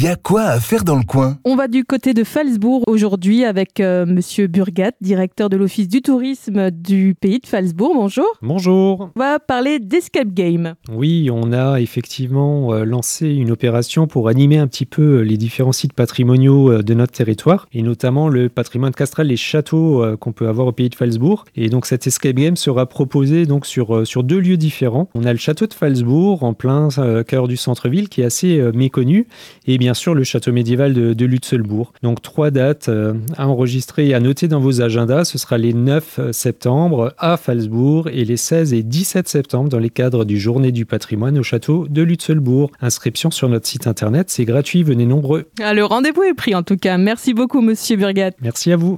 [0.00, 1.38] il y a quoi à faire dans le coin?
[1.44, 6.02] On va du côté de Falsbourg aujourd'hui avec euh, Monsieur Burgat, directeur de l'Office du
[6.02, 7.94] tourisme du pays de Falsbourg.
[7.96, 8.28] Bonjour.
[8.40, 9.10] Bonjour.
[9.16, 10.74] On va parler d'Escape Game.
[10.92, 15.72] Oui, on a effectivement euh, lancé une opération pour animer un petit peu les différents
[15.72, 20.46] sites patrimoniaux euh, de notre territoire, et notamment le patrimoine castral, les châteaux qu'on peut
[20.46, 21.44] avoir au pays de Falsbourg.
[21.56, 25.08] Et donc cet Escape Game sera proposé donc sur, sur deux lieux différents.
[25.16, 26.86] On a le château de Falsbourg en plein
[27.26, 29.26] cœur du centre-ville qui est assez méconnu,
[29.66, 31.92] et bien sûr le château médiéval de, de Lutzelbourg.
[32.02, 35.24] Donc trois dates euh, à enregistrer et à noter dans vos agendas.
[35.24, 39.90] Ce sera les 9 septembre à Falsbourg et les 16 et 17 septembre dans les
[39.90, 42.70] cadres du Journée du patrimoine au château de Lutzelbourg.
[42.80, 45.46] Inscription sur notre site internet, c'est gratuit, venez nombreux.
[45.60, 46.96] Ah, le rendez-vous est pris en tout cas.
[46.98, 48.30] Merci beaucoup Monsieur Burgat.
[48.40, 48.96] Merci à vous.